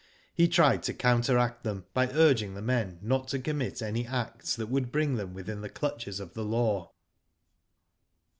He 0.33 0.47
tried 0.47 0.81
to 0.81 0.95
counteract 0.95 1.63
'them, 1.63 1.85
by 1.93 2.07
urging 2.09 2.55
the 2.55 2.61
men 2.63 2.97
not 3.03 3.27
to 3.27 3.39
commit 3.39 3.83
any 3.83 4.07
acts 4.07 4.55
that 4.55 4.65
would* 4.65 4.91
bring 4.91 5.13
them 5.13 5.35
within 5.35 5.61
the 5.61 5.69
clutches 5.69 6.19
of 6.19 6.33
the 6.33 6.43
law. 6.43 6.91